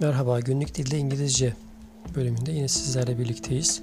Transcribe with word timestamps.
Merhaba, 0.00 0.40
Günlük 0.40 0.74
Dilde 0.74 0.98
İngilizce 0.98 1.54
bölümünde 2.14 2.52
yine 2.52 2.68
sizlerle 2.68 3.18
birlikteyiz. 3.18 3.82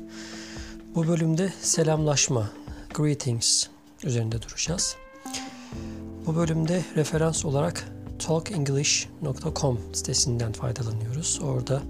Bu 0.95 1.07
bölümde 1.07 1.53
selamlaşma, 1.61 2.51
greetings 2.93 3.67
üzerinde 4.03 4.41
duracağız. 4.41 4.95
Bu 6.25 6.35
bölümde 6.35 6.83
referans 6.95 7.45
olarak 7.45 7.91
talkenglish.com 8.19 9.79
sitesinden 9.93 10.51
faydalanıyoruz. 10.51 11.39
Orada 11.43 11.81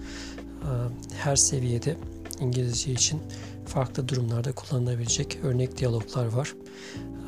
e, 0.62 0.70
her 1.16 1.36
seviyede 1.36 1.98
İngilizce 2.40 2.92
için 2.92 3.22
farklı 3.66 4.08
durumlarda 4.08 4.52
kullanılabilecek 4.52 5.40
örnek 5.44 5.78
diyaloglar 5.78 6.26
var. 6.26 6.54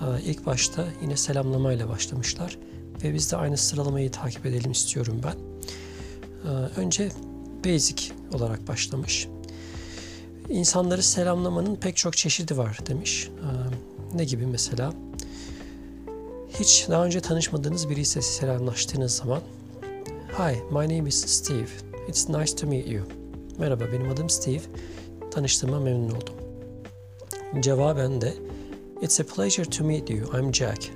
E, 0.01 0.21
ilk 0.21 0.45
başta 0.45 0.87
yine 1.01 1.17
selamlamayla 1.17 1.89
başlamışlar 1.89 2.57
ve 3.03 3.13
biz 3.13 3.31
de 3.31 3.37
aynı 3.37 3.57
sıralamayı 3.57 4.11
takip 4.11 4.45
edelim 4.45 4.71
istiyorum 4.71 5.21
ben. 5.23 5.54
Ee, 6.45 6.79
önce 6.79 7.11
basic 7.65 8.03
olarak 8.33 8.67
başlamış. 8.67 9.27
İnsanları 10.49 11.03
selamlamanın 11.03 11.75
pek 11.75 11.97
çok 11.97 12.17
çeşidi 12.17 12.57
var 12.57 12.79
demiş. 12.87 13.29
Ee, 13.39 14.17
ne 14.17 14.23
gibi 14.23 14.45
mesela? 14.45 14.93
Hiç 16.59 16.85
daha 16.89 17.05
önce 17.05 17.19
tanışmadığınız 17.19 17.89
birisiyle 17.89 18.21
selamlaştığınız 18.21 19.11
zaman 19.11 19.41
Hi, 20.37 20.55
my 20.71 20.97
name 20.97 21.09
is 21.09 21.25
Steve. 21.25 21.67
It's 22.07 22.29
nice 22.29 22.55
to 22.55 22.67
meet 22.67 22.87
you. 22.87 23.03
Merhaba, 23.59 23.83
benim 23.93 24.09
adım 24.09 24.29
Steve. 24.29 24.61
Tanıştığıma 25.31 25.79
memnun 25.79 26.09
oldum. 26.09 26.35
Cevaben 27.59 28.21
de 28.21 28.33
It's 29.01 29.19
a 29.19 29.23
pleasure 29.23 29.65
to 29.69 29.83
meet 29.83 30.09
you. 30.09 30.39
I'm 30.39 30.53
Jack. 30.53 30.91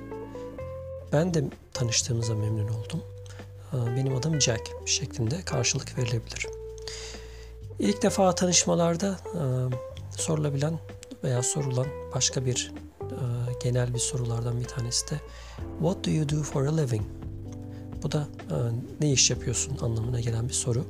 Ben 1.14 1.34
de 1.34 1.44
tanıştığımıza 1.74 2.36
memnun 2.36 2.68
oldum. 2.68 3.02
Ee, 3.74 3.96
benim 3.96 4.16
adım 4.16 4.42
Jack 4.42 4.62
şeklinde 4.86 5.42
karşılık 5.42 5.98
verilebilir. 5.98 6.48
İlk 7.80 8.04
defa 8.04 8.36
tanışmalarda 8.36 9.20
e, 9.36 9.42
sorulabilen 10.22 10.80
veya 11.24 11.44
sorulan 11.44 11.88
başka 12.16 12.46
bir 12.46 12.72
e, 13.02 13.16
genel 13.64 13.94
bir 13.94 14.00
sorulardan 14.00 14.60
bir 14.60 14.66
tanesi 14.66 15.12
de 15.12 15.16
What 15.80 16.06
do 16.06 16.12
you 16.12 16.30
do 16.30 16.44
for 16.44 16.66
a 16.66 16.76
living? 16.76 17.04
Bu 18.04 18.12
da 18.12 18.28
e, 18.52 18.56
ne 19.02 19.12
iş 19.12 19.30
yapıyorsun 19.30 19.78
anlamına 19.82 20.20
gelen 20.20 20.48
bir 20.50 20.54
soru. 20.54 20.86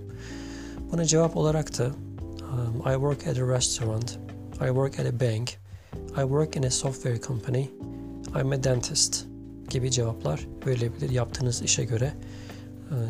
Buna 0.92 1.06
cevap 1.06 1.38
olarak 1.38 1.78
da 1.78 1.92
I 2.86 2.94
work 2.94 3.28
at 3.28 3.38
a 3.38 3.56
restaurant, 3.56 4.20
I 4.54 4.68
work 4.68 5.00
at 5.00 5.06
a 5.06 5.20
bank, 5.20 5.50
I 6.18 6.22
work 6.22 6.56
in 6.56 6.64
a 6.64 6.70
software 6.70 7.22
company, 7.22 7.70
I'm 8.36 8.52
a 8.52 8.64
dentist 8.64 9.26
gibi 9.70 9.92
cevaplar 9.92 10.48
verilebilir 10.66 11.10
yaptığınız 11.10 11.62
işe 11.62 11.84
göre 11.84 12.14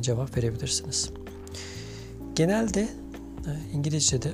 cevap 0.02 0.38
verebilirsiniz. 0.38 1.10
Genelde 2.36 2.82
e, 2.82 3.52
İngilizce'de 3.74 4.32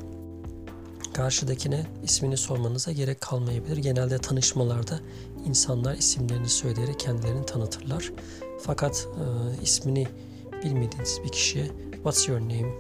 karşıdakine 1.14 1.86
ismini 2.04 2.38
sormanıza 2.38 2.92
gerek 2.92 3.22
kalmayabilir. 3.22 3.78
Genelde 3.78 4.18
tanışmalarda 4.18 5.00
insanlar 5.46 5.96
isimlerini 5.96 6.50
söyleyerek 6.50 7.00
kendilerini 7.00 7.46
tanıtırlar. 7.46 8.12
Fakat 8.62 9.08
e, 9.18 9.24
ismini 9.64 10.08
bilmediğiniz 10.64 11.20
bir 11.24 11.30
kişiye 11.30 11.66
What's 11.94 12.30
your 12.30 12.40
name 12.40 12.74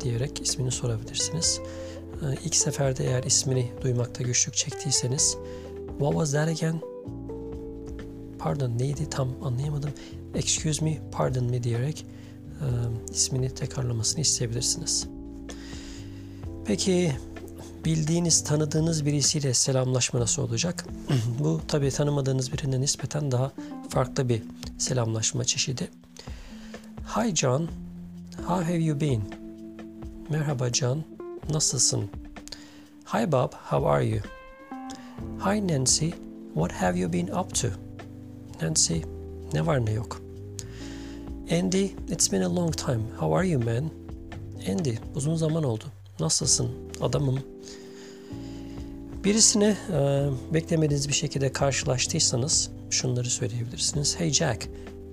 diyerek 0.00 0.40
ismini 0.40 0.70
sorabilirsiniz. 0.70 1.60
E, 2.22 2.34
ilk 2.44 2.54
seferde 2.54 3.04
eğer 3.04 3.22
ismini 3.22 3.72
duymakta 3.82 4.22
güçlük 4.22 4.54
çektiyseniz 4.54 5.36
What 5.98 6.12
was 6.12 6.32
that 6.32 6.48
again? 6.48 6.80
Pardon 8.38 8.78
neydi 8.78 9.10
tam 9.10 9.28
anlayamadım 9.42 9.90
excuse 10.34 10.84
me, 10.84 10.98
pardon 11.12 11.44
me 11.44 11.62
diyerek 11.62 12.06
e, 12.60 12.66
ismini 13.12 13.54
tekrarlamasını 13.54 14.20
isteyebilirsiniz. 14.20 15.06
Peki 16.64 17.12
bildiğiniz, 17.84 18.44
tanıdığınız 18.44 19.06
birisiyle 19.06 19.54
selamlaşma 19.54 20.20
nasıl 20.20 20.42
olacak? 20.42 20.84
Bu 21.38 21.60
tabii 21.68 21.90
tanımadığınız 21.90 22.52
birine 22.52 22.80
nispeten 22.80 23.32
daha 23.32 23.52
farklı 23.88 24.28
bir 24.28 24.42
selamlaşma 24.78 25.44
çeşidi. 25.44 25.90
Hi 27.16 27.36
John, 27.36 27.68
how 28.46 28.64
have 28.64 28.78
you 28.78 29.00
been? 29.00 29.22
Merhaba 30.28 30.72
John, 30.72 31.04
nasılsın? 31.50 32.10
Hi 33.04 33.32
Bob, 33.32 33.52
how 33.52 33.88
are 33.88 34.06
you? 34.06 34.20
Hi 35.38 35.68
Nancy, 35.68 36.08
what 36.54 36.72
have 36.72 36.98
you 36.98 37.12
been 37.12 37.26
up 37.26 37.54
to? 37.54 37.68
Nancy, 38.62 38.96
ne 39.52 39.66
var 39.66 39.86
ne 39.86 39.92
yok? 39.92 40.23
Andy, 41.50 41.94
it's 42.08 42.32
been 42.32 42.42
a 42.42 42.48
long 42.48 42.72
time. 42.72 43.02
How 43.20 43.36
are 43.36 43.44
you 43.44 43.58
man? 43.58 43.90
Andy, 44.68 44.98
uzun 45.14 45.36
zaman 45.36 45.64
oldu. 45.64 45.84
Nasılsın? 46.20 46.70
Adamım. 47.00 47.40
Birisine 49.24 49.76
e, 49.92 50.28
beklemediğiniz 50.54 51.08
bir 51.08 51.14
şekilde 51.14 51.52
karşılaştıysanız 51.52 52.70
şunları 52.90 53.30
söyleyebilirsiniz. 53.30 54.20
Hey 54.20 54.30
Jack, 54.30 54.68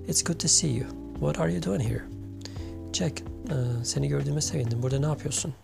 it's 0.08 0.24
good 0.24 0.38
to 0.38 0.48
see 0.48 0.68
you. 0.68 0.86
What 1.14 1.40
are 1.40 1.52
you 1.52 1.62
doing 1.62 1.82
here? 1.82 2.02
Jack, 2.92 3.20
e, 3.20 3.84
seni 3.84 4.08
gördüğüme 4.08 4.40
sevindim. 4.40 4.82
Burada 4.82 5.00
ne 5.00 5.06
yapıyorsun? 5.06 5.54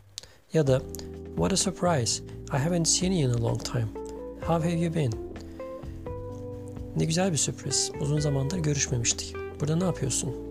Ya 0.52 0.66
da 0.66 0.82
What 1.36 1.52
a 1.52 1.56
surprise. 1.56 2.22
I 2.52 2.58
haven't 2.58 2.88
seen 2.88 3.12
you 3.12 3.30
in 3.30 3.34
a 3.34 3.42
long 3.42 3.64
time. 3.64 3.88
How 4.40 4.62
have 4.70 4.80
you 4.80 4.94
been? 4.94 5.12
Ne 6.96 7.04
güzel 7.04 7.32
bir 7.32 7.36
sürpriz. 7.36 7.92
Uzun 8.00 8.20
zamandır 8.20 8.58
görüşmemiştik. 8.58 9.34
Burada 9.60 9.76
ne 9.76 9.84
yapıyorsun? 9.84 10.47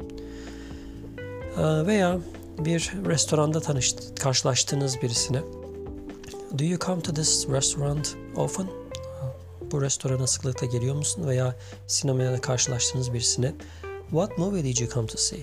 Ee, 1.58 1.88
veya 1.88 2.20
bir 2.60 2.94
restoranda 3.06 3.60
tanış, 3.60 3.96
karşılaştığınız 4.20 5.02
birisine 5.02 5.42
Do 6.60 6.64
you 6.64 6.80
come 6.80 7.02
to 7.02 7.14
this 7.14 7.48
restaurant 7.50 8.16
often? 8.36 8.68
Bu 9.72 9.82
restorana 9.82 10.28
sıklıkla 10.28 10.68
geliyor 10.68 10.96
musun? 10.96 11.28
Veya 11.28 11.56
sinemaya 11.88 12.42
karşılaştığınız 12.42 13.14
birisine 13.14 13.54
What 14.10 14.38
movie 14.38 14.64
did 14.64 14.78
you 14.78 14.90
come 14.90 15.08
to 15.08 15.18
see? 15.18 15.40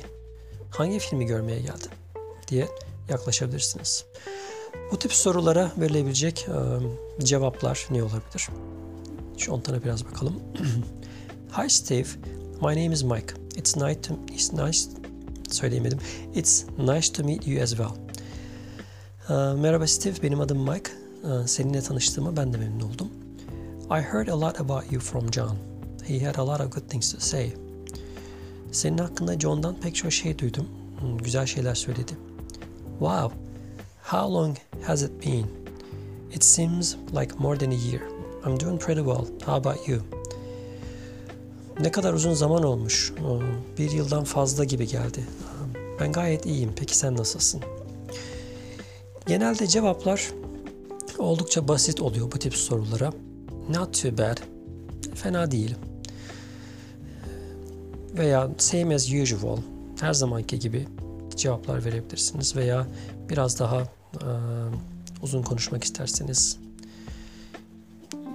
Hangi 0.71 0.99
filmi 0.99 1.27
görmeye 1.27 1.61
geldin? 1.61 1.91
diye 2.49 2.69
yaklaşabilirsiniz. 3.09 4.05
Bu 4.93 4.99
tip 4.99 5.13
sorulara 5.13 5.73
verilebilecek 5.77 6.49
cevaplar 7.23 7.87
ne 7.91 8.03
olabilir? 8.03 8.49
Şu 9.39 9.53
on 9.53 9.61
tane 9.61 9.85
biraz 9.85 10.05
bakalım. 10.05 10.35
Hi 11.59 11.71
Steve, 11.71 12.09
my 12.61 12.69
name 12.69 12.93
is 12.93 13.03
Mike. 13.03 13.35
It's 13.57 13.77
nice 13.77 14.01
to, 14.01 14.15
it's 14.33 14.53
nice 14.53 15.04
söyleyemedim. 15.51 15.99
It's 16.35 16.65
nice 16.79 17.13
to 17.13 17.25
meet 17.25 17.47
you 17.47 17.63
as 17.63 17.71
well. 17.71 17.93
Uh, 19.29 19.61
merhaba 19.61 19.87
Steve, 19.87 20.23
benim 20.23 20.41
adım 20.41 20.71
Mike. 20.71 20.91
Uh, 21.25 21.47
seninle 21.47 21.81
tanıştığıma 21.81 22.37
ben 22.37 22.53
de 22.53 22.57
memnun 22.57 22.81
oldum. 22.81 23.09
I 23.91 24.01
heard 24.01 24.29
a 24.29 24.41
lot 24.41 24.61
about 24.61 24.93
you 24.93 25.01
from 25.01 25.33
John. 25.33 25.57
He 26.07 26.27
had 26.27 26.35
a 26.35 26.47
lot 26.47 26.61
of 26.61 26.73
good 26.73 26.89
things 26.89 27.13
to 27.13 27.21
say. 27.21 27.55
Senin 28.73 28.99
hakkında 28.99 29.41
John'dan 29.41 29.75
pek 29.81 29.95
çok 29.95 30.13
şey 30.13 30.39
duydum. 30.39 30.67
Hmm, 31.01 31.19
güzel 31.19 31.47
şeyler 31.47 31.75
söyledi. 31.75 32.13
Wow, 32.99 33.37
how 34.03 34.35
long 34.35 34.57
has 34.83 35.03
it 35.03 35.27
been? 35.27 35.47
It 36.33 36.45
seems 36.45 36.97
like 37.21 37.35
more 37.39 37.59
than 37.59 37.71
a 37.71 37.75
year. 37.75 38.03
I'm 38.47 38.61
doing 38.61 38.81
pretty 38.81 39.01
well. 39.01 39.27
How 39.47 39.55
about 39.55 39.89
you? 39.89 40.01
Ne 41.81 41.93
kadar 41.93 42.13
uzun 42.13 42.35
zaman 42.35 42.63
olmuş. 42.63 43.13
Bir 43.79 43.91
yıldan 43.91 44.25
fazla 44.25 44.65
gibi 44.65 44.87
geldi. 44.89 45.25
Ben 46.01 46.13
gayet 46.13 46.47
iyiyim. 46.47 46.73
Peki 46.77 46.97
sen 46.97 47.17
nasılsın? 47.17 47.61
Genelde 49.27 49.67
cevaplar 49.67 50.31
oldukça 51.19 51.69
basit 51.69 52.01
oluyor 52.01 52.33
bu 52.33 52.39
tip 52.39 52.55
sorulara. 52.55 53.13
Not 53.71 54.03
too 54.03 54.19
bad. 54.19 54.39
Fena 55.15 55.51
değil. 55.51 55.75
Veya 58.17 58.51
same 58.59 58.95
as 58.95 59.13
usual. 59.13 59.59
Her 60.01 60.13
zamanki 60.13 60.59
gibi 60.59 60.89
cevaplar 61.37 61.85
verebilirsiniz. 61.85 62.57
Veya 62.57 62.87
biraz 63.29 63.59
daha 63.61 63.83
uzun 65.23 65.43
konuşmak 65.43 65.85
isterseniz 65.85 66.59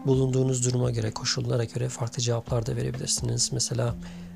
bulunduğunuz 0.06 0.66
duruma 0.66 0.92
göre, 0.92 1.12
koşullara 1.12 1.64
göre 1.64 1.90
farklı 1.90 2.22
cevaplar 2.22 2.66
da 2.66 2.76
verebilirsiniz. 2.76 3.50
Mesela 3.54 3.96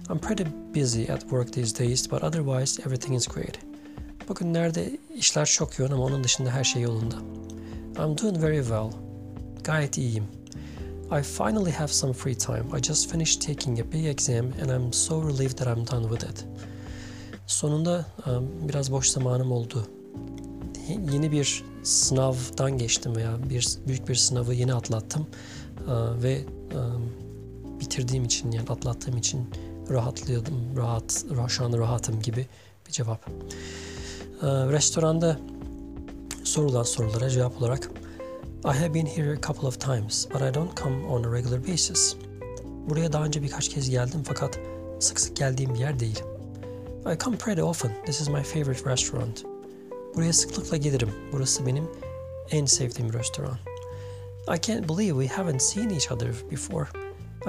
I'm 0.09 0.19
pretty 0.19 0.43
busy 0.75 1.11
at 1.11 1.21
work 1.21 1.53
these 1.53 1.85
days 1.85 2.11
but 2.11 2.23
otherwise 2.23 2.81
everything 2.81 3.15
is 3.15 3.27
great. 3.27 3.59
Bugünlerde 4.29 4.97
işler 5.15 5.45
çok 5.45 5.79
yoğun 5.79 5.91
ama 5.91 6.03
onun 6.03 6.23
dışında 6.23 6.51
her 6.51 6.63
şey 6.63 6.81
yolunda. 6.81 7.15
I'm 7.97 8.17
doing 8.17 8.41
very 8.41 8.61
well. 8.61 8.91
Gayet 9.63 9.97
iyiyim. 9.97 10.23
I 11.19 11.21
finally 11.21 11.71
have 11.71 11.87
some 11.87 12.13
free 12.13 12.37
time. 12.37 12.63
I 12.79 12.81
just 12.81 13.11
finished 13.11 13.41
taking 13.41 13.79
a 13.79 13.91
big 13.91 14.05
exam 14.05 14.45
and 14.61 14.69
I'm 14.69 14.93
so 14.93 15.29
relieved 15.29 15.57
that 15.57 15.77
I'm 15.77 15.85
done 15.85 16.09
with 16.09 16.31
it. 16.31 16.45
Sonunda 17.47 18.05
um, 18.25 18.49
biraz 18.67 18.91
boş 18.91 19.07
zamanım 19.07 19.51
oldu. 19.51 19.87
Yeni 20.87 21.31
bir 21.31 21.63
sınavdan 21.83 22.77
geçtim 22.77 23.15
veya 23.15 23.49
bir 23.49 23.77
büyük 23.87 24.09
bir 24.09 24.15
sınavı 24.15 24.53
yeni 24.53 24.73
atlattım 24.73 25.27
uh, 25.87 26.23
ve 26.23 26.45
um, 26.75 27.11
bitirdiğim 27.79 28.25
için 28.25 28.51
yani 28.51 28.69
atlattığım 28.69 29.17
için 29.17 29.49
rahatlıyordum, 29.89 30.77
rahat, 30.77 31.25
şu 31.47 31.65
an 31.65 31.77
rahatım 31.77 32.21
gibi 32.21 32.47
bir 32.87 32.91
cevap. 32.91 33.29
Ee, 34.41 34.47
restoranda 34.47 35.39
sorulan 36.43 36.83
sorulara 36.83 37.29
cevap 37.29 37.61
olarak 37.61 37.91
I 38.65 38.67
have 38.67 38.93
been 38.93 39.05
here 39.05 39.33
a 39.33 39.41
couple 39.41 39.67
of 39.67 39.79
times 39.79 40.27
but 40.33 40.41
I 40.41 40.53
don't 40.53 40.77
come 40.77 41.05
on 41.05 41.23
a 41.23 41.33
regular 41.33 41.67
basis. 41.67 42.15
Buraya 42.89 43.13
daha 43.13 43.25
önce 43.25 43.43
birkaç 43.43 43.69
kez 43.69 43.89
geldim 43.89 44.23
fakat 44.23 44.59
sık 44.99 45.19
sık 45.19 45.35
geldiğim 45.35 45.73
bir 45.73 45.79
yer 45.79 45.99
değil. 45.99 46.23
I 47.13 47.17
come 47.23 47.37
pretty 47.37 47.61
often. 47.61 47.91
This 48.05 48.21
is 48.21 48.27
my 48.27 48.43
favorite 48.43 48.91
restaurant. 48.91 49.52
Buraya 50.15 50.33
sıklıkla 50.33 50.77
gelirim. 50.77 51.09
Burası 51.31 51.65
benim 51.65 51.87
en 52.51 52.65
sevdiğim 52.65 53.13
restoran. 53.13 53.57
I 54.55 54.61
can't 54.61 54.89
believe 54.89 55.23
we 55.25 55.35
haven't 55.35 55.61
seen 55.61 55.89
each 55.89 56.11
other 56.11 56.33
before. 56.51 56.87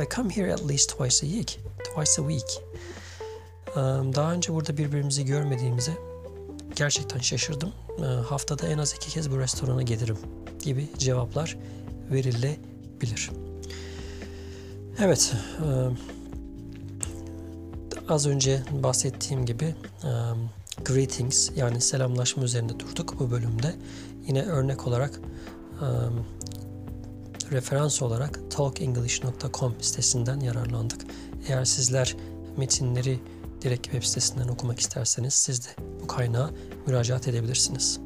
I 0.03 0.09
come 0.15 0.31
here 0.31 0.53
at 0.55 0.69
least 0.69 0.91
twice 0.91 1.27
a 1.27 1.31
week. 1.31 1.61
Twice 1.85 2.23
a 2.23 2.31
week. 2.31 2.63
Um, 3.77 4.15
Daha 4.15 4.33
önce 4.33 4.53
burada 4.55 4.77
birbirimizi 4.77 5.25
görmediğimize 5.25 5.93
gerçekten 6.77 7.19
şaşırdım. 7.19 7.73
Ee, 7.99 8.03
Haftada 8.03 8.69
en 8.69 8.79
az 8.79 8.93
iki 8.95 9.11
kez 9.11 9.31
bu 9.31 9.39
restorana 9.39 9.83
gelirim 9.83 10.19
gibi 10.63 10.89
cevaplar 10.99 11.59
verilebilir. 12.13 13.31
Evet, 14.99 15.33
e, 15.61 15.69
az 18.09 18.27
önce 18.27 18.63
bahsettiğim 18.71 19.47
gibi 19.47 19.75
e, 20.05 20.11
greetings 20.85 21.51
yani 21.57 21.81
selamlaşma 21.81 22.43
üzerinde 22.43 22.81
durduk 22.81 23.21
bu 23.21 23.31
bölümde. 23.31 23.75
Yine 24.27 24.43
örnek 24.43 24.87
olarak 24.87 25.21
e, 25.81 25.87
referans 27.53 28.03
olarak 28.03 28.41
talkenglish.com 28.51 29.75
sitesinden 29.81 30.41
yararlandık. 30.41 31.01
Eğer 31.49 31.65
sizler 31.65 32.17
metinleri 32.57 33.21
direkt 33.63 33.85
web 33.85 34.03
sitesinden 34.03 34.49
okumak 34.49 34.81
isterseniz 34.81 35.35
siz 35.35 35.65
de 35.65 35.69
bu 36.03 36.07
kaynağa 36.07 36.51
müracaat 36.87 37.29
edebilirsiniz. 37.29 38.01